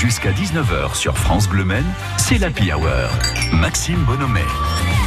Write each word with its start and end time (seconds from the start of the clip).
Jusqu'à 0.00 0.30
19h 0.30 0.94
sur 0.94 1.18
France 1.18 1.48
Bleu 1.48 1.64
Men, 1.64 1.84
c'est 2.18 2.38
l'Happy 2.38 2.72
Hour. 2.72 3.10
Maxime 3.52 3.98
Bonhomet. 4.04 4.46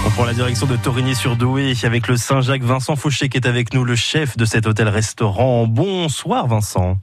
On 0.06 0.10
prend 0.10 0.26
la 0.26 0.34
direction 0.34 0.68
de 0.68 0.76
Torigny-sur-Douai 0.76 1.76
avec 1.86 2.10
le 2.10 2.18
Saint-Jacques 2.18 2.64
Vincent 2.64 2.98
Fauché 2.98 3.30
qui 3.30 3.38
est 3.38 3.48
avec 3.48 3.74
nous, 3.74 3.86
le 3.86 3.96
chef 3.96 4.36
de 4.36 4.44
cet 4.44 4.68
hôtel-restaurant. 4.68 5.66
Bonsoir 5.66 6.46
Vincent. 6.48 6.98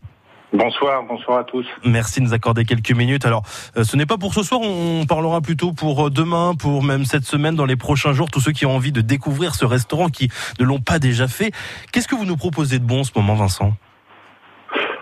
Bonsoir, 0.53 1.03
bonsoir 1.09 1.39
à 1.39 1.45
tous. 1.45 1.65
Merci 1.83 2.21
de 2.21 2.27
nous 2.27 2.35
accorder 2.35 2.67
quelques 2.67 2.93
minutes. 2.93 3.25
Alors, 3.25 3.43
euh, 3.79 3.85
ce 3.85 3.97
n'est 3.97 4.05
pas 4.05 4.19
pour 4.19 4.35
ce 4.35 4.43
soir, 4.43 4.61
on 4.63 5.07
parlera 5.07 5.41
plutôt 5.41 5.73
pour 5.73 6.09
euh, 6.09 6.11
demain, 6.11 6.55
pour 6.55 6.83
même 6.83 7.07
cette 7.07 7.25
semaine, 7.25 7.55
dans 7.55 7.65
les 7.65 7.77
prochains 7.77 8.13
jours, 8.13 8.31
tous 8.31 8.41
ceux 8.41 8.53
qui 8.53 8.67
ont 8.67 8.77
envie 8.77 8.93
de 8.93 9.01
découvrir 9.01 9.55
ce 9.55 9.65
restaurant, 9.65 10.11
qui 10.11 10.29
ne 10.61 10.67
l'ont 10.67 10.81
pas 10.81 10.99
déjà 10.99 11.27
fait. 11.27 11.53
Qu'est-ce 11.91 12.07
que 12.09 12.17
vous 12.17 12.27
nous 12.27 12.37
proposez 12.37 12.81
de 12.81 12.85
bon 12.85 13.01
en 13.01 13.05
ce 13.05 13.13
moment, 13.17 13.35
Vincent? 13.35 13.73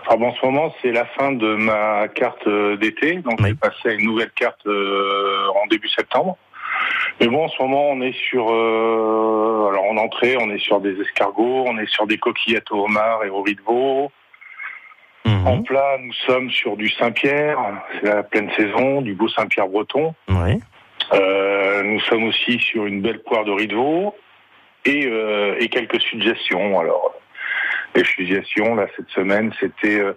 Alors 0.07 0.19
bon, 0.19 0.27
en 0.29 0.35
ce 0.35 0.45
moment, 0.45 0.73
c'est 0.81 0.91
la 0.91 1.05
fin 1.05 1.33
de 1.33 1.55
ma 1.55 2.07
carte 2.07 2.47
euh, 2.47 2.77
d'été, 2.77 3.15
donc 3.15 3.39
Oui. 3.41 3.49
j'ai 3.49 3.55
passé 3.55 3.89
à 3.89 3.91
une 3.91 4.05
nouvelle 4.05 4.31
carte 4.31 4.65
euh, 4.65 5.47
en 5.61 5.67
début 5.67 5.89
septembre. 5.89 6.37
Mais 7.19 7.27
bon, 7.27 7.43
en 7.43 7.49
ce 7.49 7.61
moment, 7.61 7.89
on 7.89 7.99
est 8.01 8.15
sur, 8.29 8.49
euh, 8.49 9.67
alors 9.69 9.83
en 9.89 9.97
entrée, 9.97 10.37
on 10.39 10.49
est 10.49 10.59
sur 10.59 10.79
des 10.79 10.97
escargots, 11.01 11.65
on 11.67 11.77
est 11.77 11.89
sur 11.89 12.07
des 12.07 12.17
coquillettes 12.17 12.71
au 12.71 12.85
homard 12.85 13.25
et 13.25 13.29
au 13.29 13.41
riz 13.41 13.55
de 13.55 13.61
veau. 13.61 14.11
En 15.45 15.61
plat, 15.61 15.97
nous 16.01 16.13
sommes 16.25 16.49
sur 16.51 16.77
du 16.77 16.89
Saint-Pierre, 16.89 17.57
c'est 17.95 18.07
la 18.07 18.23
pleine 18.23 18.49
saison, 18.51 19.01
du 19.01 19.13
beau 19.13 19.27
Saint-Pierre 19.27 19.67
breton. 19.67 20.13
Oui. 20.29 20.59
Euh, 21.13 21.83
nous 21.83 21.99
sommes 22.01 22.23
aussi 22.25 22.59
sur 22.59 22.85
une 22.85 23.01
belle 23.01 23.21
poire 23.23 23.43
de 23.43 23.51
riz 23.51 23.67
de 23.67 23.75
veau 23.75 24.15
et, 24.85 25.09
et 25.59 25.67
quelques 25.69 26.01
suggestions. 26.01 26.79
Alors, 26.79 27.13
suggestions, 28.03 28.75
là, 28.75 28.87
cette 28.95 29.09
semaine, 29.09 29.53
c'était 29.59 29.99
euh, 29.99 30.13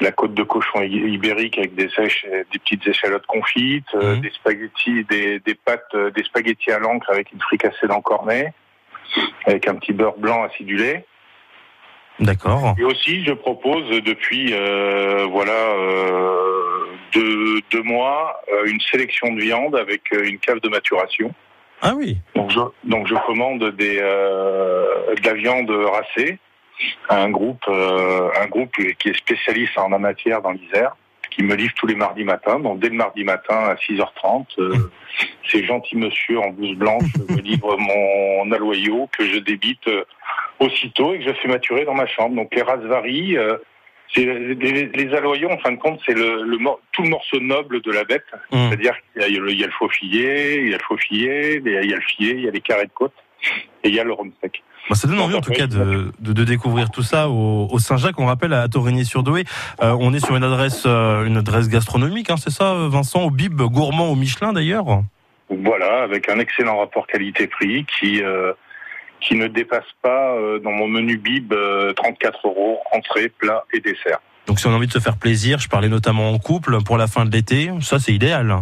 la 0.00 0.12
côte 0.12 0.34
de 0.34 0.42
cochon 0.42 0.82
ibérique 0.82 1.58
avec 1.58 1.74
des, 1.74 1.86
éche- 1.88 2.26
des 2.52 2.58
petites 2.58 2.86
échalotes 2.86 3.26
confites, 3.26 3.94
euh, 3.94 4.14
Mhm. 4.16 4.20
des 4.22 4.30
spaghettis, 4.30 5.04
des, 5.04 5.40
des 5.40 5.54
pâtes, 5.54 5.82
euh, 5.94 6.10
des 6.10 6.22
spaghettis 6.24 6.70
à 6.72 6.78
l'encre 6.78 7.10
avec 7.10 7.32
une 7.32 7.40
fricassée 7.40 7.86
d'encornet, 7.88 8.52
avec 9.46 9.66
un 9.68 9.74
petit 9.76 9.92
beurre 9.92 10.18
blanc 10.18 10.42
acidulé. 10.44 11.04
D'accord. 12.18 12.74
Et 12.78 12.84
aussi, 12.84 13.24
je 13.24 13.32
propose 13.32 13.88
depuis 14.02 14.54
euh, 14.54 15.26
voilà 15.30 15.52
euh, 15.52 16.86
deux, 17.12 17.60
deux 17.70 17.82
mois 17.82 18.40
euh, 18.52 18.64
une 18.66 18.80
sélection 18.80 19.32
de 19.34 19.40
viande 19.42 19.76
avec 19.76 20.02
euh, 20.14 20.24
une 20.24 20.38
cave 20.38 20.60
de 20.60 20.68
maturation. 20.70 21.34
Ah 21.82 21.92
oui. 21.94 22.16
Donc 22.34 22.50
je, 22.50 22.60
donc 22.84 23.06
je 23.06 23.14
commande 23.26 23.62
des, 23.76 23.98
euh, 24.00 25.14
de 25.14 25.26
la 25.26 25.34
viande 25.34 25.70
racée 25.70 26.38
un 27.08 27.30
groupe, 27.30 27.62
euh, 27.68 28.30
un 28.40 28.46
groupe 28.46 28.72
qui 28.98 29.08
est 29.08 29.16
spécialiste 29.16 29.76
en 29.78 29.88
la 29.88 29.98
matière 29.98 30.42
dans 30.42 30.50
l'Isère, 30.52 30.96
qui 31.30 31.42
me 31.42 31.54
livre 31.54 31.72
tous 31.76 31.86
les 31.86 31.94
mardis 31.94 32.24
matins. 32.24 32.58
Donc 32.58 32.78
dès 32.80 32.88
le 32.88 32.94
mardi 32.94 33.24
matin 33.24 33.56
à 33.56 33.74
6h30, 33.74 34.46
euh, 34.58 34.90
ces 35.50 35.64
gentils 35.64 35.96
monsieur 35.96 36.38
en 36.40 36.50
blouse 36.50 36.76
blanche 36.76 37.04
me 37.28 37.40
livrent 37.40 37.76
mon 37.78 38.50
aloyau 38.52 39.08
que 39.16 39.24
je 39.26 39.38
débite 39.38 39.86
euh, 39.88 40.04
aussitôt 40.60 41.14
et 41.14 41.18
que 41.18 41.24
je 41.24 41.32
fais 41.34 41.48
maturer 41.48 41.84
dans 41.84 41.94
ma 41.94 42.06
chambre. 42.06 42.36
Donc 42.36 42.54
les 42.54 42.62
races 42.62 42.84
varient. 42.84 43.36
euh, 43.36 43.56
les, 44.14 44.54
les 44.86 45.14
aloyaux, 45.14 45.50
en 45.50 45.58
fin 45.58 45.72
de 45.72 45.76
compte, 45.78 46.00
c'est 46.06 46.14
le, 46.14 46.58
tout 46.92 47.02
le 47.02 47.08
morceau 47.08 47.40
noble 47.40 47.80
de 47.82 47.90
la 47.90 48.04
bête. 48.04 48.24
Mhm. 48.52 48.68
C'est-à-dire 48.68 48.94
qu'il 49.12 49.22
y 49.32 49.36
a 49.36 49.40
le, 49.40 49.50
il 49.50 49.60
y 49.60 49.64
a 49.64 49.66
le 49.66 49.72
faux 49.72 49.88
fillet, 49.88 50.56
il 50.62 50.70
y 50.70 50.74
a 50.74 50.78
le 50.78 50.84
faux 50.84 50.96
fillet, 50.96 51.60
il 51.64 51.72
y 51.72 51.76
a, 51.76 51.82
il 51.82 51.90
y 51.90 51.92
a 51.92 51.96
le 51.96 52.02
filet, 52.02 52.30
il 52.32 52.40
y 52.42 52.48
a 52.48 52.50
les 52.50 52.60
carrés 52.60 52.86
de 52.86 52.92
côte 52.92 53.14
et 53.82 53.88
il 53.88 53.94
y 53.94 54.00
a 54.00 54.04
le 54.04 54.12
rhum 54.12 54.32
sec. 54.40 54.62
Bah, 54.88 54.94
ça 54.94 55.08
donne 55.08 55.20
envie 55.20 55.34
en 55.34 55.40
tout 55.40 55.52
cas 55.52 55.66
de, 55.66 56.12
de, 56.20 56.32
de 56.32 56.44
découvrir 56.44 56.90
tout 56.90 57.02
ça 57.02 57.28
au, 57.28 57.68
au 57.70 57.78
Saint-Jacques. 57.78 58.18
On 58.20 58.26
rappelle 58.26 58.52
à 58.52 58.68
Torigny-sur-Douai. 58.68 59.44
Euh, 59.82 59.96
on 59.98 60.14
est 60.14 60.24
sur 60.24 60.36
une 60.36 60.44
adresse, 60.44 60.84
euh, 60.86 61.24
une 61.24 61.36
adresse 61.36 61.68
gastronomique, 61.68 62.30
hein, 62.30 62.36
c'est 62.36 62.50
ça, 62.50 62.74
Vincent, 62.88 63.22
au 63.22 63.30
Bib 63.30 63.60
gourmand 63.60 64.08
au 64.08 64.14
Michelin 64.14 64.52
d'ailleurs. 64.52 65.02
Voilà, 65.48 66.02
avec 66.02 66.28
un 66.28 66.38
excellent 66.38 66.78
rapport 66.78 67.06
qualité-prix 67.06 67.86
qui 67.98 68.22
euh, 68.22 68.52
qui 69.20 69.34
ne 69.36 69.46
dépasse 69.46 69.84
pas 70.02 70.34
euh, 70.34 70.58
dans 70.58 70.72
mon 70.72 70.88
menu 70.88 71.16
bib 71.16 71.52
euh, 71.52 71.92
34 71.94 72.46
euros 72.46 72.80
entrée, 72.92 73.28
plat 73.28 73.64
et 73.72 73.80
dessert. 73.80 74.18
Donc 74.46 74.60
si 74.60 74.66
on 74.66 74.72
a 74.72 74.74
envie 74.74 74.86
de 74.86 74.92
se 74.92 74.98
faire 74.98 75.16
plaisir, 75.16 75.58
je 75.58 75.68
parlais 75.68 75.88
notamment 75.88 76.30
en 76.30 76.38
couple 76.38 76.82
pour 76.84 76.96
la 76.96 77.06
fin 77.06 77.24
de 77.24 77.30
l'été, 77.30 77.70
ça 77.80 77.98
c'est 77.98 78.12
idéal. 78.12 78.56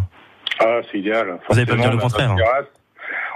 Ah, 0.59 0.79
c'est 0.91 0.99
idéal. 0.99 1.39
Vous 1.49 1.57
allez 1.57 1.65
pas 1.65 1.75
me 1.75 1.81
dire 1.81 1.91
le 1.91 1.97
contraire. 1.97 2.35
terrasse. 2.35 2.65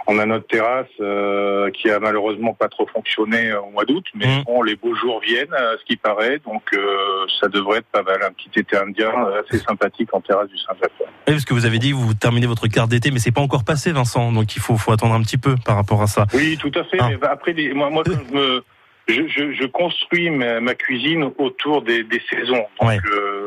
On 0.07 0.17
a 0.19 0.25
notre 0.25 0.47
terrasse 0.47 0.87
euh, 1.01 1.69
qui 1.71 1.89
a 1.91 1.99
malheureusement 1.99 2.53
pas 2.53 2.67
trop 2.67 2.87
fonctionné 2.87 3.51
euh, 3.51 3.61
au 3.61 3.69
mois 3.71 3.85
d'août, 3.85 4.05
mais 4.15 4.25
Mhm. 4.37 4.43
bon, 4.45 4.61
les 4.63 4.75
beaux 4.75 4.95
jours 4.95 5.21
viennent, 5.21 5.53
à 5.53 5.77
ce 5.79 5.85
qui 5.85 5.97
paraît, 5.97 6.39
donc 6.39 6.63
euh, 6.73 7.25
ça 7.39 7.47
devrait 7.47 7.79
être 7.79 7.87
pas 7.91 8.01
mal. 8.03 8.21
Un 8.23 8.31
petit 8.31 8.59
été 8.59 8.75
indien 8.77 9.11
euh, 9.27 9.41
assez 9.41 9.59
sympathique 9.59 10.09
en 10.13 10.21
terrasse 10.21 10.49
du 10.49 10.57
Saint-Jacques. 10.57 10.91
Oui, 10.99 11.05
parce 11.27 11.45
que 11.45 11.53
vous 11.53 11.65
avez 11.65 11.77
dit 11.79 11.91
vous 11.91 12.13
terminez 12.13 12.47
votre 12.47 12.67
carte 12.67 12.89
d'été, 12.89 13.11
mais 13.11 13.19
c'est 13.19 13.31
pas 13.31 13.41
encore 13.41 13.63
passé, 13.63 13.91
Vincent. 13.91 14.31
Donc 14.31 14.55
il 14.55 14.61
faut, 14.61 14.77
faut 14.77 14.91
attendre 14.91 15.13
un 15.13 15.21
petit 15.21 15.37
peu 15.37 15.55
par 15.63 15.75
rapport 15.75 16.01
à 16.01 16.07
ça. 16.07 16.25
Oui, 16.33 16.57
tout 16.59 16.71
à 16.75 16.83
fait. 16.85 16.97
Ah. 16.99 17.07
Mais 17.09 17.17
bah, 17.17 17.29
après, 17.31 17.53
les- 17.53 17.73
moi, 17.73 17.89
moi, 17.89 18.03
quand 18.03 18.13
je, 18.29 18.33
me- 18.35 18.63
je, 19.07 19.27
je, 19.27 19.53
je 19.53 19.65
construis 19.67 20.29
ma, 20.29 20.59
ma 20.59 20.75
cuisine 20.75 21.31
autour 21.37 21.81
des, 21.81 22.03
des 22.03 22.21
saisons. 22.29 22.65
Donc, 22.79 22.89
Ouais. 22.89 22.97
euh, 23.11 23.38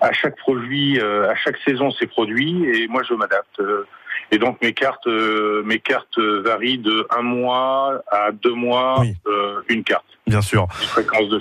à 0.00 0.12
chaque 0.12 0.36
produit, 0.36 0.98
euh, 1.00 1.30
à 1.30 1.34
chaque 1.36 1.56
saison, 1.66 1.90
c'est 1.98 2.06
produit, 2.06 2.64
et 2.64 2.88
moi, 2.88 3.02
je 3.08 3.14
m'adapte. 3.14 3.60
Euh, 3.60 3.86
Et 4.32 4.38
donc, 4.38 4.60
mes 4.62 4.72
cartes, 4.72 5.06
euh, 5.08 5.62
mes 5.64 5.80
cartes 5.80 6.18
varient 6.18 6.78
de 6.78 7.06
un 7.16 7.22
mois 7.22 8.00
à 8.12 8.30
deux 8.30 8.54
mois, 8.54 9.00
Oui. 9.00 9.14
euh, 9.26 9.60
une 9.68 9.82
carte, 9.82 10.04
Bien 10.26 10.40
sûr. 10.40 10.68
une 10.80 10.86
fréquence 10.88 11.28
de. 11.30 11.40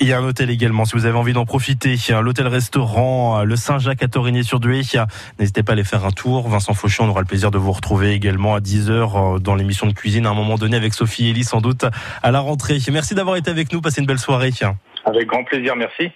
Il 0.00 0.06
y 0.08 0.12
a 0.12 0.18
un 0.18 0.24
hôtel 0.24 0.50
également, 0.50 0.84
si 0.84 0.94
vous 0.96 1.06
avez 1.06 1.16
envie 1.16 1.32
d'en 1.32 1.44
profiter. 1.44 1.96
L'hôtel-restaurant, 2.20 3.44
le 3.44 3.56
Saint-Jacques 3.56 4.02
à 4.02 4.06
a- 4.06 5.06
N'hésitez 5.38 5.62
pas 5.62 5.72
à 5.72 5.74
aller 5.74 5.84
faire 5.84 6.04
un 6.04 6.10
tour. 6.10 6.48
Vincent 6.48 6.74
Fauchon, 6.74 7.04
on 7.04 7.08
aura 7.10 7.20
le 7.20 7.26
plaisir 7.26 7.50
de 7.50 7.58
vous 7.58 7.72
retrouver 7.72 8.12
également 8.12 8.54
à 8.54 8.60
10h 8.60 9.38
dans 9.40 9.54
l'émission 9.54 9.86
de 9.86 9.92
cuisine 9.92 10.26
à 10.26 10.30
un 10.30 10.34
moment 10.34 10.56
donné 10.58 10.76
avec 10.76 10.94
Sophie 10.94 11.30
Elie 11.30 11.44
sans 11.44 11.60
doute 11.60 11.84
à 12.22 12.30
la 12.32 12.40
rentrée. 12.40 12.78
Merci 12.90 13.14
d'avoir 13.14 13.36
été 13.36 13.50
avec 13.50 13.72
nous. 13.72 13.80
Passez 13.80 14.00
une 14.00 14.06
belle 14.06 14.18
soirée. 14.18 14.50
Avec 15.04 15.26
grand 15.28 15.44
plaisir, 15.44 15.74
merci. 15.76 16.10